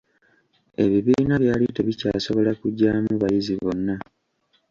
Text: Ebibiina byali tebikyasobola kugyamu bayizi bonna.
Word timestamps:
Ebibiina 0.83 1.35
byali 1.43 1.65
tebikyasobola 1.75 2.51
kugyamu 2.61 3.11
bayizi 3.21 3.53
bonna. 3.61 3.95